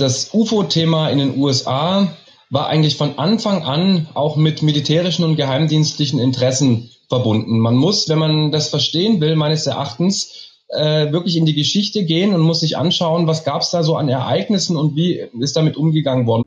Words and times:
Das 0.00 0.30
UFO-Thema 0.32 1.10
in 1.10 1.18
den 1.18 1.36
USA 1.36 2.08
war 2.48 2.68
eigentlich 2.68 2.96
von 2.96 3.18
Anfang 3.18 3.64
an 3.64 4.08
auch 4.14 4.36
mit 4.36 4.62
militärischen 4.62 5.26
und 5.26 5.36
geheimdienstlichen 5.36 6.18
Interessen 6.18 6.88
verbunden. 7.10 7.58
Man 7.58 7.76
muss, 7.76 8.08
wenn 8.08 8.18
man 8.18 8.50
das 8.50 8.70
verstehen 8.70 9.20
will, 9.20 9.36
meines 9.36 9.66
Erachtens, 9.66 10.54
äh, 10.68 11.12
wirklich 11.12 11.36
in 11.36 11.44
die 11.44 11.54
Geschichte 11.54 12.06
gehen 12.06 12.32
und 12.32 12.40
muss 12.40 12.60
sich 12.60 12.78
anschauen, 12.78 13.26
was 13.26 13.44
gab 13.44 13.60
es 13.60 13.72
da 13.72 13.82
so 13.82 13.96
an 13.96 14.08
Ereignissen 14.08 14.74
und 14.74 14.96
wie 14.96 15.20
ist 15.38 15.56
damit 15.56 15.76
umgegangen 15.76 16.26
worden. 16.26 16.44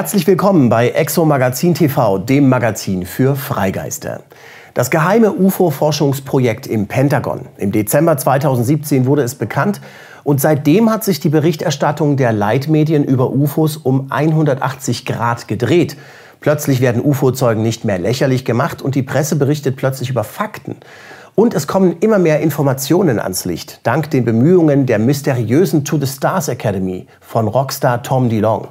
Herzlich 0.00 0.26
willkommen 0.26 0.70
bei 0.70 0.88
Exo 0.88 1.26
Magazin 1.26 1.74
TV, 1.74 2.16
dem 2.16 2.48
Magazin 2.48 3.04
für 3.04 3.36
Freigeister. 3.36 4.22
Das 4.72 4.90
geheime 4.90 5.30
UFO-Forschungsprojekt 5.30 6.66
im 6.66 6.86
Pentagon. 6.86 7.42
Im 7.58 7.70
Dezember 7.70 8.16
2017 8.16 9.04
wurde 9.04 9.20
es 9.20 9.34
bekannt 9.34 9.82
und 10.24 10.40
seitdem 10.40 10.90
hat 10.90 11.04
sich 11.04 11.20
die 11.20 11.28
Berichterstattung 11.28 12.16
der 12.16 12.32
Leitmedien 12.32 13.04
über 13.04 13.30
UFOs 13.30 13.76
um 13.76 14.10
180 14.10 15.04
Grad 15.04 15.48
gedreht. 15.48 15.98
Plötzlich 16.40 16.80
werden 16.80 17.04
UFO-Zeugen 17.04 17.62
nicht 17.62 17.84
mehr 17.84 17.98
lächerlich 17.98 18.46
gemacht 18.46 18.80
und 18.80 18.94
die 18.94 19.02
Presse 19.02 19.36
berichtet 19.36 19.76
plötzlich 19.76 20.08
über 20.08 20.24
Fakten. 20.24 20.76
Und 21.34 21.52
es 21.52 21.66
kommen 21.66 21.96
immer 22.00 22.18
mehr 22.18 22.40
Informationen 22.40 23.20
ans 23.20 23.44
Licht, 23.44 23.80
dank 23.82 24.10
den 24.10 24.24
Bemühungen 24.24 24.86
der 24.86 24.98
mysteriösen 24.98 25.84
To 25.84 25.98
the 25.98 26.06
Stars 26.06 26.48
Academy 26.48 27.06
von 27.20 27.48
Rockstar 27.48 28.02
Tom 28.02 28.30
DeLong. 28.30 28.68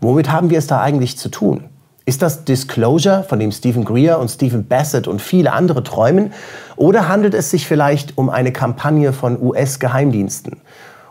Womit 0.00 0.30
haben 0.30 0.50
wir 0.50 0.58
es 0.58 0.66
da 0.66 0.80
eigentlich 0.80 1.18
zu 1.18 1.28
tun? 1.28 1.64
Ist 2.06 2.22
das 2.22 2.44
Disclosure, 2.44 3.24
von 3.28 3.38
dem 3.38 3.52
Stephen 3.52 3.84
Greer 3.84 4.18
und 4.18 4.30
Stephen 4.30 4.66
Bassett 4.66 5.08
und 5.08 5.20
viele 5.20 5.52
andere 5.52 5.82
träumen? 5.82 6.32
Oder 6.76 7.08
handelt 7.08 7.34
es 7.34 7.50
sich 7.50 7.66
vielleicht 7.66 8.16
um 8.16 8.30
eine 8.30 8.52
Kampagne 8.52 9.12
von 9.12 9.38
US-Geheimdiensten? 9.42 10.58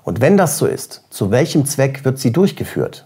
Und 0.03 0.21
wenn 0.21 0.37
das 0.37 0.57
so 0.57 0.65
ist, 0.65 1.03
zu 1.09 1.29
welchem 1.31 1.65
Zweck 1.65 2.05
wird 2.05 2.17
sie 2.17 2.31
durchgeführt? 2.31 3.05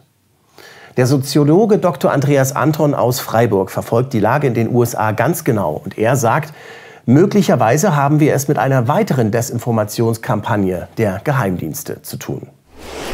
Der 0.98 1.08
Soziologe 1.08 1.80
Dr. 1.80 2.12
Andreas 2.12 2.56
Anton 2.56 2.94
aus 2.94 3.20
Freiburg 3.20 3.72
verfolgt 3.72 4.14
die 4.14 4.20
Lage 4.20 4.48
in 4.48 4.54
den 4.54 4.74
USA 4.74 5.12
ganz 5.12 5.44
genau 5.44 5.82
und 5.84 5.98
er 5.98 6.16
sagt, 6.16 6.54
möglicherweise 7.06 7.96
haben 7.96 8.20
wir 8.20 8.36
es 8.36 8.48
mit 8.48 8.60
einer 8.60 8.88
weiteren 8.88 9.32
Desinformationskampagne 9.32 10.88
der 10.98 11.20
Geheimdienste 11.24 12.02
zu 12.04 12.18
tun. 12.18 12.48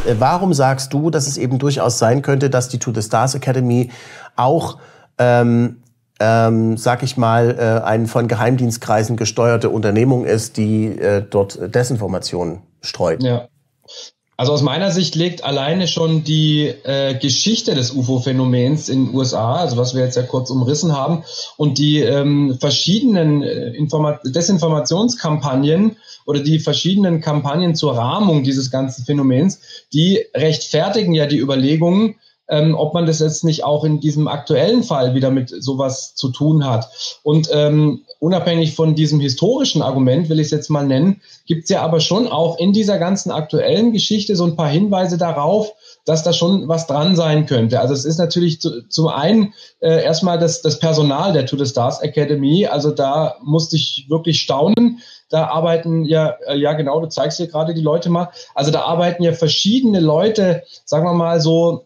Äh, 0.06 0.16
warum 0.20 0.54
sagst 0.54 0.94
du, 0.94 1.10
dass 1.10 1.28
es 1.28 1.38
eben 1.38 1.60
durchaus 1.60 2.00
sein 2.00 2.22
könnte, 2.22 2.50
dass 2.50 2.70
die 2.70 2.80
To 2.80 2.94
the 2.94 3.02
Stars 3.02 3.36
Academy 3.36 3.92
auch 4.36 4.78
ähm, 5.18 5.78
ähm, 6.20 6.78
sag 6.78 7.04
ich 7.04 7.18
mal, 7.18 7.56
äh, 7.60 7.86
eine 7.86 8.08
von 8.08 8.28
Geheimdienstkreisen 8.28 9.18
gesteuerte 9.18 9.70
Unternehmung 9.70 10.26
ist, 10.26 10.58
die 10.58 10.88
äh, 10.88 11.24
dort 11.28 11.76
Desinformation 11.76 12.64
streut. 12.82 13.22
Ja. 13.22 13.48
Also 14.40 14.54
aus 14.54 14.62
meiner 14.62 14.92
Sicht 14.92 15.16
legt 15.16 15.44
alleine 15.44 15.88
schon 15.88 16.24
die 16.24 16.68
äh, 16.68 17.16
Geschichte 17.16 17.74
des 17.74 17.92
UFO-Phänomens 17.92 18.88
in 18.88 19.08
den 19.08 19.16
USA, 19.16 19.56
also 19.56 19.78
was 19.78 19.96
wir 19.96 20.04
jetzt 20.04 20.16
ja 20.16 20.22
kurz 20.22 20.52
umrissen 20.52 20.96
haben, 20.96 21.24
und 21.58 21.80
die 21.80 22.02
ähm, 22.02 22.56
verschiedenen 22.60 23.42
äh, 23.42 23.70
Informa 23.72 24.20
Desinformationskampagnen 24.24 25.98
oder 26.28 26.40
die 26.40 26.60
verschiedenen 26.60 27.20
Kampagnen 27.20 27.74
zur 27.74 27.98
Rahmung 27.98 28.44
dieses 28.44 28.70
ganzen 28.70 29.06
Phänomens, 29.06 29.60
die 29.92 30.24
rechtfertigen 30.36 31.16
ja 31.16 31.26
die 31.26 31.40
Überlegungen, 31.40 32.18
ähm, 32.50 32.76
ob 32.76 32.94
man 32.94 33.06
das 33.06 33.20
jetzt 33.20 33.44
nicht 33.44 33.64
auch 33.64 33.84
in 33.84 34.00
diesem 34.00 34.28
aktuellen 34.28 34.84
Fall 34.84 35.14
wieder 35.14 35.32
mit 35.32 35.50
sowas 35.50 36.16
zu 36.16 36.30
tun 36.30 36.66
hat. 36.66 36.90
Und 37.24 37.50
ähm, 37.52 38.06
unabhängig 38.20 38.76
von 38.76 38.96
diesem 38.96 39.20
historischen 39.20 39.82
Argument, 39.82 40.30
will 40.30 40.40
ich 40.40 40.48
es 40.48 40.52
jetzt 40.52 40.70
mal 40.70 40.86
nennen, 40.86 41.22
gibt 41.46 41.64
es 41.64 41.70
ja 41.70 41.82
aber 41.82 42.00
schon 42.00 42.28
auch 42.28 42.58
in 42.58 42.74
dieser 42.74 43.00
ganzen 43.00 43.32
aktuellen 43.32 43.92
Geschichte 43.92 44.36
so 44.36 44.46
ein 44.46 44.56
paar 44.56 44.70
Hinweise 44.70 45.18
darauf, 45.18 45.74
dass 46.06 46.24
da 46.24 46.32
schon 46.32 46.70
was 46.70 46.88
dran 46.88 47.18
sein 47.18 47.46
könnte. 47.46 47.82
Also 47.82 47.94
es 47.94 48.06
ist 48.06 48.18
natürlich 48.18 48.62
zu, 48.62 48.88
zum 48.88 49.10
einen 49.10 49.54
äh, 49.82 50.04
erstmal 50.04 50.40
das, 50.40 50.62
das 50.62 50.80
Personal 50.80 51.34
der 51.34 51.46
To 51.46 51.58
the 51.58 51.66
Stars 51.66 52.02
Academy. 52.02 52.66
Also 52.66 52.92
da 52.92 53.36
musste 53.44 53.76
ich 53.76 54.06
wirklich 54.08 54.40
staunen. 54.40 55.02
Da 55.30 55.48
arbeiten 55.48 56.06
ja, 56.06 56.38
äh, 56.48 56.58
ja 56.58 56.74
genau, 56.74 57.02
du 57.02 57.10
zeigst 57.10 57.38
hier 57.38 57.48
gerade 57.48 57.74
die 57.74 57.82
Leute 57.82 58.10
mal. 58.10 58.30
Also 58.56 58.72
da 58.72 58.84
arbeiten 58.84 59.22
ja 59.22 59.34
verschiedene 59.34 60.00
Leute, 60.00 60.64
sagen 60.86 61.06
wir 61.06 61.14
mal 61.14 61.42
so 61.42 61.84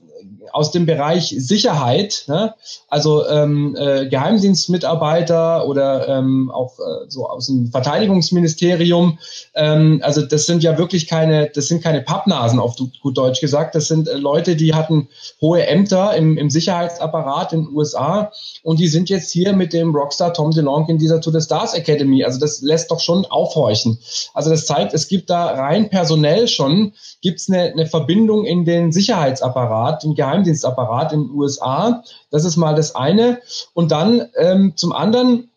aus 0.53 0.71
dem 0.71 0.85
Bereich 0.85 1.35
Sicherheit, 1.37 2.25
ne? 2.27 2.53
also 2.89 3.27
ähm, 3.27 3.75
äh, 3.77 4.07
Geheimdienstmitarbeiter 4.07 5.67
oder 5.67 6.07
ähm, 6.07 6.51
auch 6.51 6.79
äh, 6.79 7.09
so 7.09 7.27
aus 7.27 7.47
dem 7.47 7.71
Verteidigungsministerium. 7.71 9.19
Ähm, 9.55 10.01
also 10.03 10.21
das 10.21 10.45
sind 10.45 10.63
ja 10.63 10.77
wirklich 10.77 11.07
keine, 11.07 11.49
das 11.53 11.67
sind 11.67 11.83
keine 11.83 12.01
Pappnasen 12.01 12.59
auf 12.59 12.75
gut 12.75 13.17
Deutsch 13.17 13.41
gesagt. 13.41 13.75
Das 13.75 13.87
sind 13.87 14.07
äh, 14.07 14.17
Leute, 14.17 14.55
die 14.55 14.73
hatten 14.73 15.07
hohe 15.39 15.65
Ämter 15.65 16.15
im, 16.15 16.37
im 16.37 16.49
Sicherheitsapparat 16.49 17.53
in 17.53 17.65
den 17.65 17.75
USA 17.75 18.31
und 18.63 18.79
die 18.79 18.87
sind 18.87 19.09
jetzt 19.09 19.31
hier 19.31 19.53
mit 19.53 19.73
dem 19.73 19.95
Rockstar 19.95 20.33
Tom 20.33 20.51
DeLonge 20.51 20.89
in 20.89 20.97
dieser 20.97 21.21
To 21.21 21.31
the 21.31 21.41
Stars 21.41 21.73
Academy. 21.73 22.23
Also 22.23 22.39
das 22.39 22.61
lässt 22.61 22.91
doch 22.91 22.99
schon 22.99 23.25
aufhorchen. 23.25 23.99
Also 24.33 24.49
das 24.49 24.65
zeigt, 24.65 24.93
es 24.93 25.07
gibt 25.07 25.29
da 25.29 25.45
rein 25.47 25.89
personell 25.89 26.47
schon, 26.47 26.93
gibt 27.21 27.41
eine, 27.49 27.71
eine 27.71 27.85
Verbindung 27.85 28.45
in 28.45 28.65
den 28.65 28.91
Sicherheitsapparat, 28.91 30.03
den 30.03 30.15
Geheim 30.15 30.40
Geheimdienstapparat 30.41 31.13
in 31.13 31.27
den 31.27 31.31
USA. 31.31 32.03
Das 32.29 32.45
ist 32.45 32.57
mal 32.57 32.75
das 32.75 32.95
eine. 32.95 33.41
Und 33.73 33.91
dann 33.91 34.27
ähm, 34.35 34.73
zum 34.75 34.91
anderen 34.91 35.49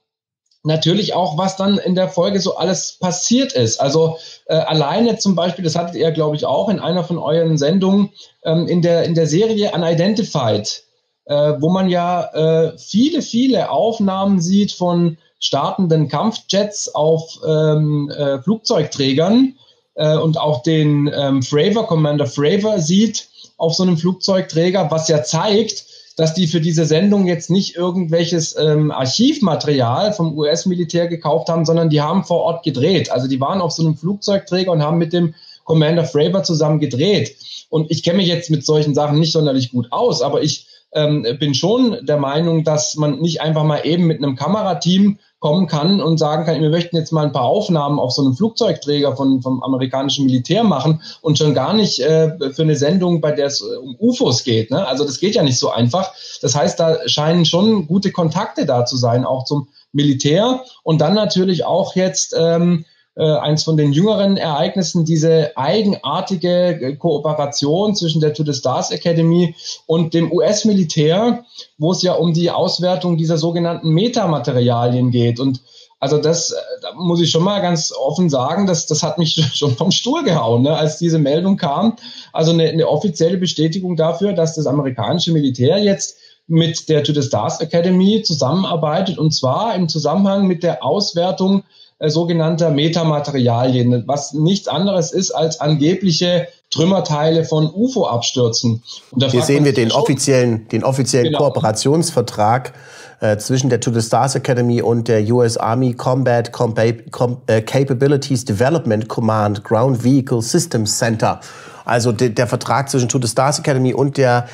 natürlich 0.63 1.15
auch, 1.15 1.37
was 1.37 1.57
dann 1.57 1.79
in 1.79 1.95
der 1.95 2.09
Folge 2.09 2.41
so 2.41 2.57
alles 2.57 2.97
passiert 2.99 3.53
ist. 3.53 3.81
Also 3.81 4.17
äh, 4.47 4.55
alleine 4.55 5.19
zum 5.19 5.35
Beispiel, 5.35 5.65
das 5.65 5.77
hattet 5.77 5.97
ihr, 5.97 6.11
glaube 6.11 6.37
ich, 6.37 6.47
auch 6.47 6.69
in 6.69 6.81
einer 6.81 7.05
von 7.05 7.19
euren 7.19 7.59
Sendungen 7.59 8.11
ähm, 8.45 8.67
in, 8.67 8.81
der, 8.81 9.05
in 9.05 9.15
der 9.15 9.27
Serie 9.27 9.73
Unidentified, 9.73 10.85
äh, 11.27 11.53
wo 11.59 11.69
man 11.69 11.89
ja 11.89 12.25
äh, 12.33 12.79
viele, 12.79 13.21
viele 13.21 13.71
Aufnahmen 13.71 14.41
sieht 14.41 14.73
von 14.73 15.19
startenden 15.39 16.09
Kampfjets 16.09 16.95
auf 16.95 17.39
ähm, 17.47 18.11
äh, 18.11 18.41
Flugzeugträgern 18.41 19.57
äh, 19.97 20.17
und 20.17 20.39
auch 20.39 20.63
den 20.63 21.13
ähm, 21.15 21.43
Fravor, 21.43 21.87
Commander 21.87 22.27
Fravor 22.27 22.81
sieht, 22.81 23.29
auf 23.57 23.75
so 23.75 23.83
einem 23.83 23.97
Flugzeugträger, 23.97 24.91
was 24.91 25.09
ja 25.09 25.23
zeigt, 25.23 25.85
dass 26.17 26.35
die 26.35 26.47
für 26.47 26.61
diese 26.61 26.87
Sendung 26.87 27.27
jetzt 27.27 27.51
nicht 27.51 27.75
irgendwelches 27.77 28.57
ähm, 28.59 28.91
Archivmaterial 28.91 30.13
vom 30.13 30.37
US-Militär 30.39 31.09
gekauft 31.09 31.49
haben, 31.49 31.65
sondern 31.65 31.91
die 31.91 32.01
haben 32.01 32.25
vor 32.25 32.43
Ort 32.43 32.65
gedreht. 32.65 33.11
Also 33.11 33.27
die 33.27 33.41
waren 33.41 33.61
auf 33.61 33.73
so 33.73 33.85
einem 33.85 33.97
Flugzeugträger 33.97 34.71
und 34.71 34.83
haben 34.83 34.99
mit 34.99 35.13
dem 35.13 35.35
Commander 35.65 36.05
Fravor 36.05 36.45
zusammen 36.45 36.79
gedreht. 36.79 37.37
Und 37.69 37.91
ich 37.91 38.03
kenne 38.03 38.19
mich 38.19 38.29
jetzt 38.29 38.51
mit 38.51 38.65
solchen 38.65 38.95
Sachen 38.95 39.19
nicht 39.19 39.33
sonderlich 39.33 39.73
gut 39.73 39.89
aus, 39.91 40.23
aber 40.23 40.43
ich 40.43 40.67
ähm, 40.93 41.27
bin 41.41 41.55
schon 41.55 41.99
der 42.07 42.19
Meinung, 42.19 42.63
dass 42.63 42.95
man 42.95 43.21
nicht 43.21 43.41
einfach 43.41 43.65
mal 43.65 43.85
eben 43.85 44.07
mit 44.07 44.19
einem 44.19 44.37
Kamerateam 44.37 45.19
kommen 45.45 45.67
kann 45.67 46.01
und 46.01 46.17
sagen 46.17 46.47
kann, 46.47 46.63
wir 46.63 46.71
möchten 46.71 46.97
jetzt 46.97 47.13
mal 47.13 47.27
ein 47.27 47.33
paar 47.33 47.45
Aufnahmen 47.45 47.99
auf 47.99 48.13
so 48.13 48.25
einem 48.25 48.35
Flugzeugträger 48.35 49.15
von, 49.15 49.43
vom 49.43 49.63
amerikanischen 49.63 50.25
Militär 50.25 50.65
machen 50.65 51.03
und 51.21 51.37
schon 51.37 51.53
gar 51.53 51.75
nicht 51.75 52.01
äh, 52.01 52.31
für 52.55 52.63
eine 52.63 52.77
Sendung, 52.77 53.21
bei 53.21 53.31
der 53.31 53.49
es 53.49 53.61
äh, 53.61 53.77
um 53.77 53.95
UFOs 54.01 54.45
geht. 54.45 54.71
Ne? 54.71 54.87
Also 54.87 55.05
das 55.05 55.21
geht 55.21 55.35
ja 55.35 55.43
nicht 55.43 55.59
so 55.59 55.69
einfach. 55.69 56.15
Das 56.41 56.55
heißt, 56.55 56.81
da 56.81 57.07
scheinen 57.07 57.45
schon 57.45 57.87
gute 57.87 58.11
Kontakte 58.11 58.65
da 58.65 58.87
zu 58.87 58.97
sein, 58.97 59.27
auch 59.27 59.45
zum 59.45 59.69
Militär 59.93 60.65
und 60.83 61.03
dann 61.03 61.13
natürlich 61.13 61.67
auch 61.67 61.95
jetzt 61.95 62.35
ähm, 62.39 62.87
äh, 62.89 62.94
eins 63.23 63.63
von 63.63 63.77
den 63.77 63.93
jüngeren 63.93 64.37
Ereignissen, 64.37 65.05
diese 65.05 65.57
eigenartige 65.57 66.81
äh, 66.81 66.97
Kooperation 66.97 67.95
zwischen 67.95 68.21
der 68.21 68.35
To 68.35 68.45
the 68.45 68.53
Stars 68.53 68.91
Academy 68.91 69.55
und 69.87 70.15
dem 70.15 70.33
US-Militär, 70.33 71.45
wo 71.79 71.93
es 71.93 72.03
ja 72.03 72.15
um 72.15 72.33
die 72.33 72.51
Auswertung 72.51 73.17
dieser 73.17 73.39
sogenannten 73.39 73.91
Metamaterialien 73.91 75.11
geht. 75.11 75.39
Und 75.39 75.61
also 76.01 76.19
das 76.19 76.51
äh, 76.51 76.57
da 76.83 76.93
muss 76.95 77.21
ich 77.21 77.31
schon 77.31 77.45
mal 77.45 77.61
ganz 77.61 77.93
offen 77.93 78.29
sagen, 78.29 78.67
das, 78.67 78.87
das 78.87 79.03
hat 79.03 79.19
mich 79.19 79.35
schon 79.55 79.77
vom 79.77 79.93
Stuhl 79.93 80.25
gehauen, 80.25 80.63
ne, 80.63 80.77
als 80.77 80.99
diese 80.99 81.19
Meldung 81.19 81.57
kam. 81.57 81.97
Also 82.33 82.51
eine, 82.51 82.69
eine 82.69 82.89
offizielle 82.89 83.39
Bestätigung 83.39 83.97
dafür, 83.97 84.33
dass 84.33 84.57
das 84.57 84.67
amerikanische 84.67 85.33
Militär 85.33 85.79
jetzt 85.79 86.19
mit 86.47 86.89
der 86.89 87.03
To 87.05 87.13
the 87.13 87.23
Stars 87.23 87.61
Academy 87.61 88.23
zusammenarbeitet 88.23 89.19
und 89.19 89.33
zwar 89.33 89.75
im 89.77 89.89
Zusammenhang 89.89 90.47
mit 90.47 90.63
der 90.63 90.85
Auswertung 90.85 91.63
äh, 92.05 92.11
sogenannter 92.11 92.71
Metamaterialien, 92.71 94.05
was 94.07 94.33
nichts 94.33 94.69
anderes 94.69 95.13
ist 95.13 95.31
als 95.31 95.61
angebliche 95.61 96.49
Trümmerteile 96.71 97.45
von 97.45 97.71
UFO-Abstürzen. 97.73 98.83
Hier 99.31 99.43
sehen 99.43 99.65
wir 99.65 99.73
den 99.73 99.93
offiziellen, 99.93 100.69
den 100.69 100.85
offiziellen 100.85 101.27
genau. 101.27 101.39
Kooperationsvertrag 101.39 102.73
äh, 103.21 103.37
zwischen 103.39 103.71
der 103.71 103.81
To 103.81 103.93
the 103.93 104.03
Stars 104.03 104.35
Academy 104.35 104.83
und 104.83 105.09
der 105.09 105.23
US 105.33 105.57
Army 105.57 105.95
Combat 105.95 106.53
Com 106.53 106.75
Com 107.11 107.39
äh, 107.47 107.63
Capabilities 107.63 108.45
Development 108.45 109.09
Command 109.09 109.65
Ground 109.65 110.03
Vehicle 110.05 110.43
Systems 110.43 110.99
Center. 110.99 111.41
Also 111.85 112.13
de 112.13 112.31
der 112.31 112.47
Vertrag 112.47 112.91
zwischen 112.91 113.09
To 113.09 113.19
the 113.21 113.29
Stars 113.29 113.59
Academy 113.59 113.95
und 113.95 114.17
der 114.17 114.47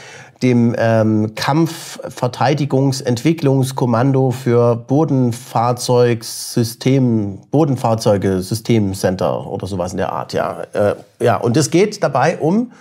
dem 0.42 0.74
ähm, 0.78 1.34
Kampfverteidigungsentwicklungskommando 1.34 4.30
für 4.30 4.76
Bodenfahrzeugsystem, 4.76 7.40
Bodenfahrzeuge 7.50 8.40
Systemcenter 8.40 9.46
oder 9.46 9.66
sowas 9.66 9.92
in 9.92 9.98
der 9.98 10.12
Art, 10.12 10.32
ja. 10.32 10.62
Äh, 10.72 10.94
ja, 11.20 11.36
und 11.36 11.54
es 11.56 11.70
geht 11.70 12.02
dabei 12.02 12.38
um 12.38 12.72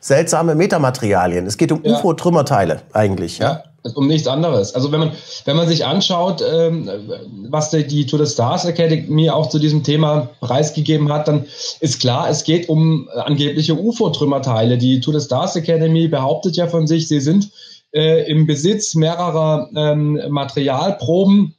seltsame 0.00 0.54
Metamaterialien. 0.54 1.46
Es 1.46 1.56
geht 1.56 1.72
um 1.72 1.82
ja. 1.82 1.96
UFO-Trümmerteile 1.96 2.82
eigentlich, 2.92 3.38
ja. 3.38 3.62
Um 3.94 4.06
nichts 4.06 4.28
anderes. 4.28 4.74
Also 4.74 4.92
wenn 4.92 5.00
man, 5.00 5.12
wenn 5.44 5.56
man 5.56 5.68
sich 5.68 5.84
anschaut, 5.84 6.42
ähm, 6.42 6.88
was 7.48 7.70
die, 7.70 7.86
die 7.86 8.06
To 8.06 8.22
the 8.22 8.30
Stars 8.30 8.64
Academy 8.64 9.30
auch 9.30 9.48
zu 9.48 9.58
diesem 9.58 9.82
Thema 9.82 10.30
preisgegeben 10.40 11.12
hat, 11.12 11.28
dann 11.28 11.46
ist 11.80 12.00
klar, 12.00 12.30
es 12.30 12.44
geht 12.44 12.68
um 12.68 13.08
angebliche 13.08 13.74
UFO-Trümmerteile. 13.74 14.78
Die 14.78 15.00
To 15.00 15.12
the 15.12 15.24
Stars 15.24 15.56
Academy 15.56 16.08
behauptet 16.08 16.56
ja 16.56 16.68
von 16.68 16.86
sich, 16.86 17.08
sie 17.08 17.20
sind 17.20 17.50
äh, 17.92 18.30
im 18.30 18.46
Besitz 18.46 18.94
mehrerer 18.94 19.68
ähm, 19.74 20.20
Materialproben 20.28 21.54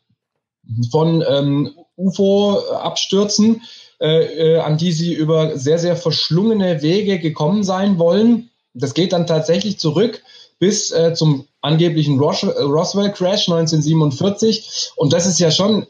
von 0.92 1.24
ähm, 1.28 1.72
UFO-Abstürzen, 1.98 3.62
äh, 4.00 4.56
äh, 4.56 4.60
an 4.60 4.78
die 4.78 4.92
sie 4.92 5.14
über 5.14 5.58
sehr, 5.58 5.78
sehr 5.78 5.96
verschlungene 5.96 6.82
Wege 6.82 7.20
gekommen 7.20 7.64
sein 7.64 8.00
wollen. 8.00 8.50
Das 8.74 8.94
geht 8.94 9.14
dann 9.14 9.28
tatsächlich 9.28 9.78
zurück 9.78 10.24
bis 10.64 10.92
äh, 10.92 11.14
zum 11.14 11.46
angeblichen 11.60 12.18
Ros 12.18 12.42
Roswell 12.42 13.12
Crash 13.12 13.50
1947. 13.50 14.92
Und 14.96 15.12
das 15.12 15.26
ist 15.26 15.38
ja 15.38 15.52
schon 15.52 15.86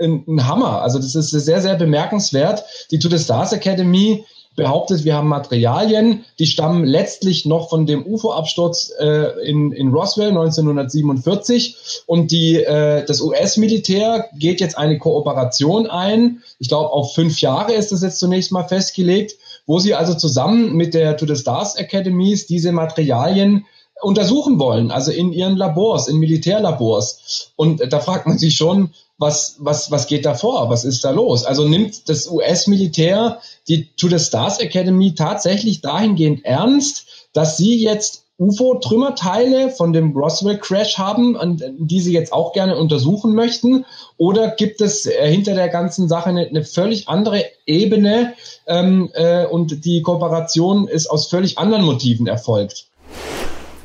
ein, 0.00 0.24
ein, 0.26 0.46
Hammer. 0.46 0.80
Also 0.80 0.98
das 0.98 1.14
ist 1.14 1.32
sehr, 1.32 1.60
sehr 1.60 1.74
bemerkenswert. 1.74 2.64
Die 2.90 2.98
To 2.98 3.10
the 3.10 3.18
Stars 3.18 3.52
Academy 3.52 4.24
behauptet, 4.54 5.04
wir 5.04 5.14
haben 5.14 5.28
Materialien, 5.28 6.24
die 6.38 6.46
stammen 6.46 6.84
letztlich 6.84 7.44
noch 7.44 7.68
von 7.68 7.84
dem 7.84 8.06
UFO-Absturz 8.06 8.90
äh, 8.98 9.46
in, 9.46 9.72
in 9.72 9.88
Roswell 9.88 10.30
1947 10.30 12.04
und 12.06 12.30
die, 12.30 12.64
äh, 12.64 13.04
das 13.04 13.20
US-Militär 13.20 14.30
geht 14.38 14.62
jetzt 14.62 14.78
eine 14.78 14.96
Kooperation 14.98 15.86
ein. 15.86 16.42
Ich 16.58 16.68
glaube, 16.68 16.88
auf 16.88 17.14
fünf 17.14 17.42
Jahre 17.42 17.74
ist 17.74 17.92
das 17.92 18.00
jetzt 18.00 18.18
zunächst 18.18 18.50
mal 18.50 18.66
festgelegt, 18.66 19.34
wo 19.66 19.78
sie 19.78 19.94
also 19.94 20.14
zusammen 20.14 20.74
mit 20.74 20.94
der 20.94 21.18
To 21.18 21.26
the 21.26 21.36
Stars 21.36 21.76
Academies 21.76 22.46
diese 22.46 22.72
Materialien 22.72 23.66
untersuchen 24.02 24.58
wollen, 24.58 24.90
also 24.90 25.10
in 25.10 25.32
ihren 25.32 25.56
Labors, 25.56 26.08
in 26.08 26.18
Militärlabors. 26.18 27.52
Und 27.56 27.80
da 27.92 28.00
fragt 28.00 28.26
man 28.26 28.38
sich 28.38 28.56
schon, 28.56 28.90
was, 29.18 29.56
was, 29.58 29.90
was 29.90 30.06
geht 30.06 30.26
da 30.26 30.34
vor? 30.34 30.68
Was 30.68 30.84
ist 30.84 31.04
da 31.04 31.10
los? 31.10 31.44
Also 31.44 31.66
nimmt 31.66 32.08
das 32.08 32.28
US-Militär 32.30 33.40
die 33.68 33.88
To 33.96 34.08
the 34.08 34.18
Stars 34.18 34.58
Academy 34.58 35.14
tatsächlich 35.14 35.80
dahingehend 35.80 36.44
ernst, 36.44 37.06
dass 37.32 37.56
sie 37.56 37.82
jetzt 37.82 38.24
UFO-Trümmerteile 38.38 39.70
von 39.70 39.94
dem 39.94 40.14
Roswell-Crash 40.14 40.98
haben, 40.98 41.62
die 41.78 42.00
sie 42.00 42.12
jetzt 42.12 42.34
auch 42.34 42.52
gerne 42.52 42.76
untersuchen 42.76 43.34
möchten? 43.34 43.86
Oder 44.18 44.50
gibt 44.50 44.82
es 44.82 45.06
äh, 45.06 45.30
hinter 45.30 45.54
der 45.54 45.70
ganzen 45.70 46.06
Sache 46.06 46.28
eine, 46.28 46.46
eine 46.46 46.62
völlig 46.62 47.08
andere 47.08 47.44
Ebene 47.64 48.34
ähm, 48.66 49.10
äh, 49.14 49.46
und 49.46 49.86
die 49.86 50.02
Kooperation 50.02 50.86
ist 50.86 51.06
aus 51.06 51.28
völlig 51.28 51.56
anderen 51.56 51.84
Motiven 51.86 52.26
erfolgt? 52.26 52.88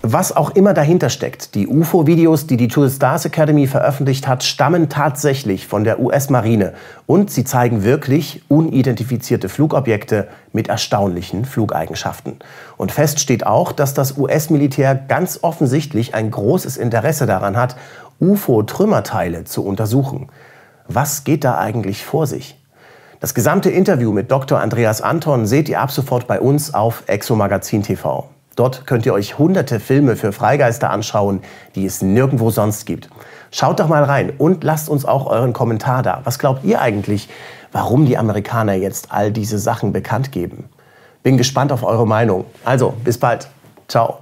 Was 0.04 0.36
auch 0.36 0.50
immer 0.50 0.74
dahinter 0.74 1.12
steckt, 1.12 1.54
die 1.54 1.68
UFO-Videos, 1.68 2.48
die 2.48 2.58
die 2.58 2.68
the 2.74 2.90
Stars 2.90 3.26
Academy 3.26 3.68
veröffentlicht 3.68 4.28
hat, 4.28 4.44
stammen 4.44 4.90
tatsächlich 4.90 5.68
von 5.68 5.84
der 5.84 6.00
US-Marine 6.00 6.74
und 7.06 7.30
sie 7.30 7.44
zeigen 7.44 7.84
wirklich 7.84 8.42
unidentifizierte 8.48 9.48
Flugobjekte 9.48 10.28
mit 10.54 10.70
erstaunlichen 10.70 11.46
Flugeigenschaften. 11.46 12.40
Und 12.78 12.92
fest 12.92 13.20
steht 13.20 13.46
auch, 13.46 13.72
dass 13.72 13.94
das 13.94 14.18
US-Militär 14.18 14.96
ganz 14.96 15.38
offensichtlich 15.44 16.16
ein 16.16 16.32
großes 16.32 16.78
Interesse 16.78 17.28
daran 17.28 17.56
hat, 17.56 17.76
UFO-Trümmerteile 18.20 19.44
zu 19.44 19.64
untersuchen. 19.64 20.30
Was 20.88 21.26
geht 21.26 21.44
da 21.44 21.60
eigentlich 21.60 22.04
vor 22.04 22.26
sich? 22.26 22.58
Das 23.20 23.36
gesamte 23.36 23.70
Interview 23.70 24.12
mit 24.12 24.32
Dr. 24.32 24.60
Andreas 24.60 25.04
Anton 25.04 25.46
seht 25.46 25.70
ihr 25.70 25.80
ab 25.80 25.92
sofort 25.92 26.26
bei 26.26 26.42
uns 26.42 26.74
auf 26.74 27.04
Exomagazin 27.06 27.84
TV. 27.84 28.28
Dort 28.56 28.86
könnt 28.86 29.06
ihr 29.06 29.14
euch 29.14 29.38
hunderte 29.38 29.80
Filme 29.80 30.16
für 30.16 30.34
Freigeister 30.34 30.90
anschauen, 30.90 31.42
die 31.76 31.86
es 31.86 32.02
nirgendwo 32.02 32.50
sonst 32.50 32.86
gibt. 32.86 33.10
Schaut 33.52 33.80
doch 33.80 33.88
mal 33.88 34.04
rein 34.04 34.34
und 34.38 34.64
lasst 34.64 34.90
uns 34.90 35.06
auch 35.06 35.26
euren 35.28 35.54
Kommentar 35.54 36.04
da. 36.04 36.22
Was 36.24 36.40
glaubt 36.40 36.64
ihr 36.64 36.82
eigentlich, 36.82 37.30
warum 37.72 38.06
die 38.06 38.18
Amerikaner 38.18 38.74
jetzt 38.74 39.12
all 39.12 39.32
diese 39.32 39.60
Sachen 39.60 39.94
bekannt 39.94 40.32
geben? 40.32 40.70
Bin 41.24 41.38
gespannt 41.38 41.72
auf 41.72 41.84
eure 41.84 42.08
Meinung. 42.08 42.46
Also, 42.66 42.94
bis 43.04 43.18
bald. 43.18 43.48
Ciao. 43.88 44.21